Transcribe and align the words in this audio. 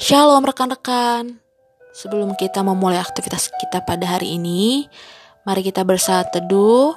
Shalom 0.00 0.48
rekan-rekan. 0.48 1.44
Sebelum 1.92 2.32
kita 2.32 2.64
memulai 2.64 2.96
aktivitas 2.96 3.52
kita 3.60 3.84
pada 3.84 4.16
hari 4.16 4.40
ini, 4.40 4.88
mari 5.44 5.60
kita 5.60 5.84
bersaat 5.84 6.32
teduh. 6.32 6.96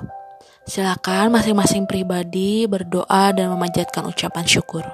Silakan 0.64 1.36
masing-masing 1.36 1.84
pribadi 1.84 2.64
berdoa 2.64 3.36
dan 3.36 3.52
memanjatkan 3.52 4.08
ucapan 4.08 4.48
syukur. 4.48 4.88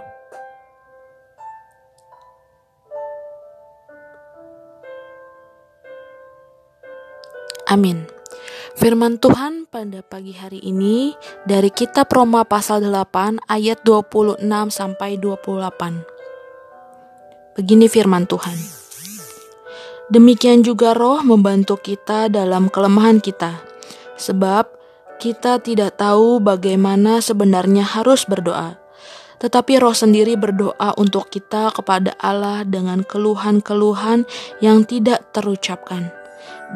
Amin. 7.70 8.10
Firman 8.74 9.22
Tuhan 9.22 9.70
pada 9.70 10.02
pagi 10.02 10.34
hari 10.34 10.66
ini 10.66 11.14
dari 11.46 11.70
kitab 11.70 12.10
Roma 12.10 12.42
pasal 12.42 12.82
8 12.82 13.46
ayat 13.46 13.86
26 13.86 14.42
sampai 14.74 15.22
28. 15.22 16.19
Begini 17.60 17.92
firman 17.92 18.24
Tuhan. 18.24 18.56
Demikian 20.08 20.64
juga 20.64 20.96
roh 20.96 21.20
membantu 21.28 21.76
kita 21.76 22.32
dalam 22.32 22.72
kelemahan 22.72 23.20
kita. 23.20 23.60
Sebab 24.16 24.64
kita 25.20 25.60
tidak 25.60 26.00
tahu 26.00 26.40
bagaimana 26.40 27.20
sebenarnya 27.20 27.84
harus 27.84 28.24
berdoa. 28.24 28.80
Tetapi 29.44 29.76
roh 29.76 29.92
sendiri 29.92 30.40
berdoa 30.40 30.96
untuk 30.96 31.28
kita 31.28 31.76
kepada 31.76 32.16
Allah 32.16 32.64
dengan 32.64 33.04
keluhan-keluhan 33.04 34.24
yang 34.64 34.88
tidak 34.88 35.28
terucapkan. 35.36 36.16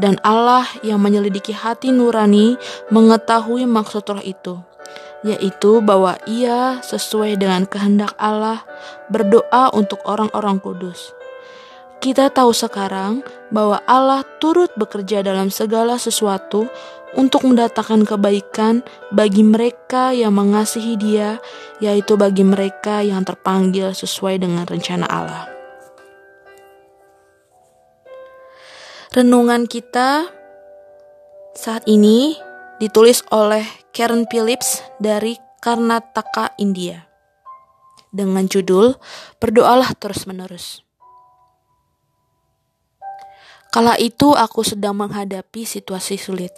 Dan 0.04 0.20
Allah 0.20 0.68
yang 0.84 1.00
menyelidiki 1.00 1.56
hati 1.56 1.95
nurani 1.95 2.59
mengetahui 2.92 3.64
maksud 3.72 4.04
roh 4.12 4.20
itu 4.20 4.59
yaitu 5.23 5.80
bahwa 5.80 6.20
ia 6.27 6.84
sesuai 6.84 7.40
dengan 7.40 7.64
kehendak 7.64 8.12
Allah 8.20 8.68
berdoa 9.08 9.72
untuk 9.72 10.04
orang-orang 10.04 10.59
kudus. 10.59 11.16
Kita 12.04 12.27
tahu 12.27 12.52
sekarang 12.52 13.23
bahwa 13.48 13.80
Allah 13.88 14.28
turut 14.44 14.67
bekerja 14.75 15.23
dalam 15.23 15.48
segala 15.48 15.95
sesuatu 15.95 16.67
untuk 17.16 17.48
mendatangkan 17.48 18.03
kebaikan 18.03 18.83
bagi 19.16 19.45
mereka 19.45 20.11
yang 20.11 20.36
mengasihi 20.36 21.00
Dia, 21.00 21.39
yaitu 21.80 22.20
bagi 22.20 22.44
mereka 22.44 23.00
yang 23.00 23.23
terpanggil 23.23 23.95
sesuai 23.95 24.44
dengan 24.44 24.67
rencana 24.67 25.08
Allah. 25.08 25.48
Renungan 29.14 29.70
kita 29.70 30.28
saat 31.53 31.86
ini 31.86 32.33
ditulis 32.84 33.23
oleh 33.31 33.64
Karen 33.95 34.28
Phillips 34.28 34.84
dari 35.00 35.39
Karnataka, 35.64 36.52
India. 36.59 37.08
Dengan 38.12 38.44
judul 38.44 39.00
Berdoalah 39.39 39.95
terus-menerus. 39.95 40.84
Kala 43.72 43.95
itu 43.98 44.36
aku 44.36 44.61
sedang 44.67 45.00
menghadapi 45.00 45.64
situasi 45.64 46.20
sulit. 46.20 46.52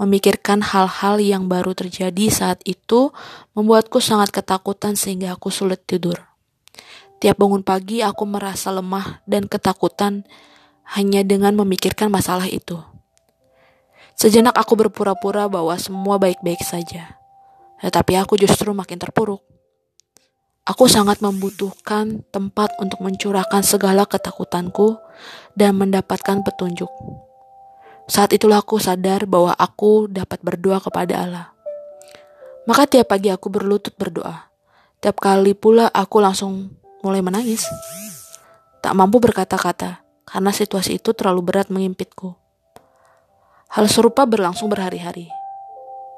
Memikirkan 0.00 0.64
hal-hal 0.64 1.20
yang 1.20 1.44
baru 1.46 1.76
terjadi 1.76 2.32
saat 2.32 2.64
itu 2.64 3.12
membuatku 3.52 4.00
sangat 4.00 4.32
ketakutan 4.32 4.96
sehingga 4.96 5.36
aku 5.36 5.52
sulit 5.52 5.84
tidur. 5.84 6.16
Tiap 7.20 7.36
bangun 7.36 7.60
pagi 7.60 8.00
aku 8.00 8.24
merasa 8.24 8.72
lemah 8.72 9.20
dan 9.28 9.44
ketakutan 9.44 10.24
hanya 10.96 11.20
dengan 11.20 11.52
memikirkan 11.52 12.08
masalah 12.08 12.48
itu. 12.48 12.80
Sejenak 14.20 14.52
aku 14.52 14.76
berpura-pura 14.76 15.48
bahwa 15.48 15.72
semua 15.80 16.20
baik-baik 16.20 16.60
saja. 16.60 17.16
Tetapi 17.80 18.20
aku 18.20 18.36
justru 18.36 18.68
makin 18.76 19.00
terpuruk. 19.00 19.40
Aku 20.68 20.92
sangat 20.92 21.24
membutuhkan 21.24 22.20
tempat 22.28 22.76
untuk 22.84 23.00
mencurahkan 23.00 23.64
segala 23.64 24.04
ketakutanku 24.04 25.00
dan 25.56 25.72
mendapatkan 25.80 26.44
petunjuk. 26.44 26.92
Saat 28.12 28.36
itulah 28.36 28.60
aku 28.60 28.76
sadar 28.76 29.24
bahwa 29.24 29.56
aku 29.56 30.04
dapat 30.12 30.36
berdoa 30.44 30.84
kepada 30.84 31.14
Allah. 31.16 31.46
Maka 32.68 32.84
tiap 32.84 33.16
pagi 33.16 33.32
aku 33.32 33.48
berlutut 33.48 33.96
berdoa. 33.96 34.52
Tiap 35.00 35.16
kali 35.16 35.56
pula 35.56 35.88
aku 35.88 36.20
langsung 36.20 36.68
mulai 37.00 37.24
menangis. 37.24 37.64
Tak 38.84 38.92
mampu 38.92 39.16
berkata-kata 39.16 40.04
karena 40.28 40.52
situasi 40.52 41.00
itu 41.00 41.16
terlalu 41.16 41.40
berat 41.40 41.72
mengimpitku. 41.72 42.36
Hal 43.70 43.86
serupa 43.86 44.26
berlangsung 44.26 44.66
berhari-hari. 44.66 45.30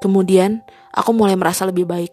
Kemudian, 0.01 0.65
aku 0.89 1.13
mulai 1.13 1.37
merasa 1.37 1.69
lebih 1.69 1.85
baik. 1.85 2.09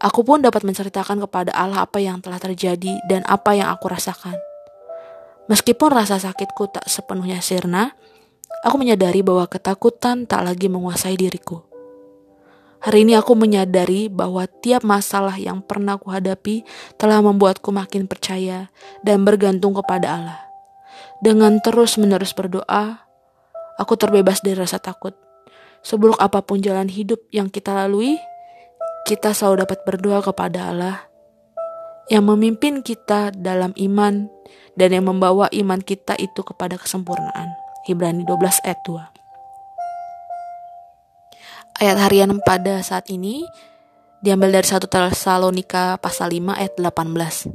Aku 0.00 0.24
pun 0.24 0.40
dapat 0.40 0.64
menceritakan 0.64 1.20
kepada 1.28 1.52
Allah 1.52 1.84
apa 1.84 2.00
yang 2.00 2.24
telah 2.24 2.40
terjadi 2.40 2.96
dan 3.04 3.20
apa 3.28 3.52
yang 3.52 3.68
aku 3.68 3.92
rasakan. 3.92 4.32
Meskipun 5.52 5.92
rasa 5.92 6.16
sakitku 6.16 6.72
tak 6.72 6.88
sepenuhnya 6.88 7.44
sirna, 7.44 7.92
aku 8.64 8.80
menyadari 8.80 9.20
bahwa 9.20 9.44
ketakutan 9.44 10.24
tak 10.24 10.40
lagi 10.40 10.72
menguasai 10.72 11.20
diriku. 11.20 11.60
Hari 12.80 13.04
ini 13.04 13.20
aku 13.20 13.36
menyadari 13.36 14.08
bahwa 14.08 14.48
tiap 14.48 14.80
masalah 14.80 15.36
yang 15.36 15.60
pernah 15.60 16.00
kuhadapi 16.00 16.64
telah 16.96 17.20
membuatku 17.20 17.68
makin 17.68 18.08
percaya 18.08 18.72
dan 19.04 19.28
bergantung 19.28 19.76
kepada 19.76 20.08
Allah. 20.08 20.40
Dengan 21.20 21.60
terus-menerus 21.60 22.32
berdoa, 22.32 23.03
Aku 23.74 23.98
terbebas 23.98 24.38
dari 24.38 24.54
rasa 24.54 24.78
takut. 24.78 25.18
Seburuk 25.82 26.22
apa 26.22 26.46
pun 26.46 26.62
jalan 26.62 26.86
hidup 26.86 27.18
yang 27.34 27.50
kita 27.50 27.74
lalui, 27.74 28.14
kita 29.04 29.34
selalu 29.34 29.66
dapat 29.66 29.82
berdoa 29.82 30.22
kepada 30.22 30.70
Allah 30.72 31.10
yang 32.08 32.24
memimpin 32.24 32.80
kita 32.84 33.32
dalam 33.34 33.72
iman 33.76 34.30
dan 34.78 34.88
yang 34.94 35.10
membawa 35.10 35.50
iman 35.50 35.82
kita 35.82 36.14
itu 36.22 36.46
kepada 36.46 36.78
kesempurnaan. 36.78 37.50
Ibrani 37.84 38.24
12 38.24 38.64
ayat 38.64 38.80
2. 38.86 41.82
Ayat 41.84 41.98
harian 42.00 42.32
pada 42.46 42.80
saat 42.80 43.10
ini 43.10 43.44
diambil 44.22 44.54
dari 44.56 44.66
1 44.70 44.86
Tesalonika 44.86 45.98
pasal 45.98 46.30
5 46.32 46.54
ayat 46.54 46.78
18. 46.78 47.50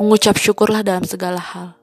Mengucap 0.00 0.38
syukurlah 0.38 0.86
dalam 0.86 1.04
segala 1.04 1.42
hal 1.42 1.81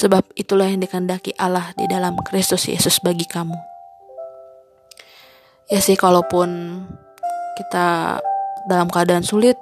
sebab 0.00 0.24
itulah 0.32 0.64
yang 0.64 0.80
dikehendaki 0.80 1.36
Allah 1.36 1.76
di 1.76 1.84
dalam 1.84 2.16
Kristus 2.24 2.64
Yesus 2.64 3.04
bagi 3.04 3.28
kamu. 3.28 3.52
Ya 5.68 5.84
sih, 5.84 6.00
kalaupun 6.00 6.80
kita 7.60 8.16
dalam 8.64 8.88
keadaan 8.88 9.20
sulit, 9.20 9.60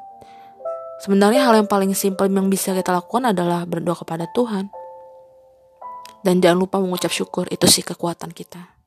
sebenarnya 1.03 1.43
hal 1.43 1.59
yang 1.59 1.67
paling 1.67 1.91
simpel 1.91 2.31
yang 2.31 2.47
bisa 2.47 2.71
kita 2.71 2.95
lakukan 2.95 3.35
adalah 3.35 3.67
berdoa 3.67 3.99
kepada 3.99 4.31
Tuhan. 4.31 4.71
Dan 6.23 6.39
jangan 6.39 6.63
lupa 6.63 6.79
mengucap 6.79 7.11
syukur, 7.11 7.51
itu 7.51 7.67
sih 7.67 7.83
kekuatan 7.83 8.31
kita. 8.31 8.79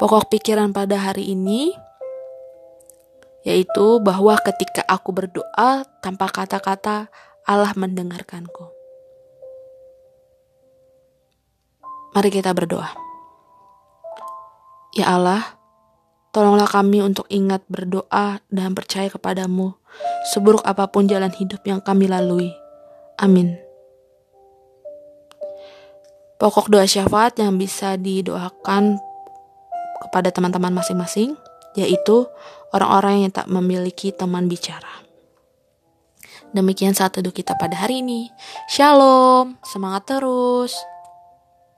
Pokok 0.00 0.32
pikiran 0.32 0.72
pada 0.72 0.96
hari 0.96 1.36
ini 1.36 1.74
yaitu 3.46 4.02
bahwa 4.02 4.36
ketika 4.44 4.84
aku 4.84 5.14
berdoa 5.14 5.86
tanpa 6.04 6.28
kata-kata, 6.28 7.08
Allah 7.48 7.72
mendengarkanku. 7.72 8.77
Mari 12.18 12.34
kita 12.34 12.50
berdoa. 12.50 12.98
Ya 14.90 15.14
Allah, 15.14 15.54
tolonglah 16.34 16.66
kami 16.66 16.98
untuk 16.98 17.30
ingat 17.30 17.62
berdoa 17.70 18.42
dan 18.50 18.74
percaya 18.74 19.06
kepadamu, 19.06 19.78
seburuk 20.34 20.66
apa 20.66 20.90
pun 20.90 21.06
jalan 21.06 21.30
hidup 21.30 21.62
yang 21.62 21.78
kami 21.78 22.10
lalui. 22.10 22.50
Amin. 23.22 23.54
Pokok 26.42 26.66
doa 26.66 26.90
syafaat 26.90 27.38
yang 27.38 27.54
bisa 27.54 27.94
didoakan 27.94 28.98
kepada 30.02 30.34
teman-teman 30.34 30.74
masing-masing, 30.74 31.38
yaitu 31.78 32.26
orang-orang 32.74 33.30
yang 33.30 33.30
tak 33.30 33.46
memiliki 33.46 34.10
teman 34.10 34.50
bicara. 34.50 35.06
Demikian 36.50 36.98
saat 36.98 37.14
teduh 37.14 37.30
kita 37.30 37.54
pada 37.54 37.78
hari 37.78 38.02
ini. 38.02 38.26
Shalom, 38.66 39.54
semangat 39.62 40.18
terus. 40.18 40.74